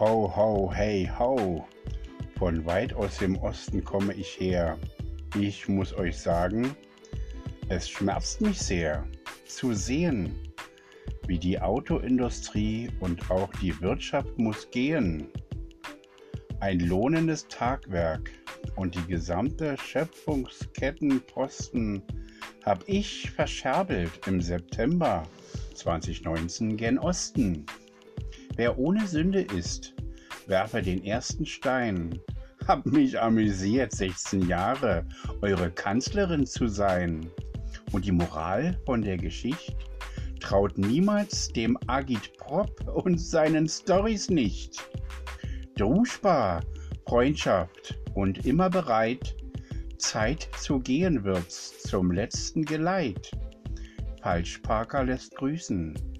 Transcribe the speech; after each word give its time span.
Ho, 0.00 0.32
ho, 0.34 0.72
hey, 0.72 1.06
ho. 1.18 1.66
Von 2.38 2.64
weit 2.64 2.94
aus 2.94 3.18
dem 3.18 3.36
Osten 3.36 3.84
komme 3.84 4.14
ich 4.14 4.40
her. 4.40 4.78
Ich 5.38 5.68
muss 5.68 5.92
euch 5.92 6.16
sagen, 6.16 6.74
es 7.68 7.90
schmerzt 7.90 8.40
mich 8.40 8.58
sehr 8.58 9.06
zu 9.44 9.74
sehen, 9.74 10.34
wie 11.26 11.38
die 11.38 11.60
Autoindustrie 11.60 12.88
und 13.00 13.30
auch 13.30 13.50
die 13.60 13.78
Wirtschaft 13.82 14.38
muss 14.38 14.70
gehen. 14.70 15.28
Ein 16.60 16.80
lohnendes 16.80 17.46
Tagwerk 17.48 18.30
und 18.76 18.94
die 18.94 19.06
gesamte 19.06 19.76
Schöpfungskettenposten 19.76 22.02
habe 22.64 22.82
ich 22.86 23.30
verscherbelt 23.30 24.26
im 24.26 24.40
September 24.40 25.24
2019 25.74 26.78
gen 26.78 26.98
Osten. 26.98 27.66
Wer 28.56 28.78
ohne 28.78 29.06
Sünde 29.06 29.40
ist, 29.40 29.94
werfe 30.46 30.82
den 30.82 31.04
ersten 31.04 31.46
Stein. 31.46 32.18
Hab 32.68 32.84
mich 32.86 33.18
amüsiert, 33.18 33.92
16 33.92 34.46
Jahre 34.46 35.06
eure 35.40 35.70
Kanzlerin 35.70 36.46
zu 36.46 36.68
sein. 36.68 37.30
Und 37.92 38.04
die 38.04 38.12
Moral 38.12 38.78
von 38.84 39.02
der 39.02 39.16
Geschichte? 39.16 39.74
Traut 40.38 40.76
niemals 40.76 41.48
dem 41.48 41.78
Agitprop 41.86 42.88
und 42.94 43.18
seinen 43.18 43.68
Stories 43.68 44.28
nicht. 44.28 44.76
Druschbar, 45.76 46.62
Freundschaft 47.08 47.98
und 48.14 48.44
immer 48.44 48.68
bereit, 48.68 49.34
Zeit 49.98 50.48
zu 50.58 50.78
gehen 50.80 51.24
wird's 51.24 51.82
zum 51.82 52.10
letzten 52.10 52.64
Geleit. 52.64 53.30
Falschparker 54.20 55.04
lässt 55.04 55.34
grüßen. 55.36 56.11